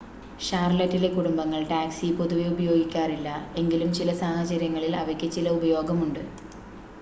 [0.39, 3.29] ഷാർലറ്റിലെ കുടുംബങ്ങൾ ടാക്‌സികൾ പൊതുവെ ഉപയോഗിക്കാറില്ല
[3.57, 6.21] എങ്കിലും ചില സാഹചര്യങ്ങളിൽ അവയ്ക്ക് ചില ഉപയോഗമുണ്ട്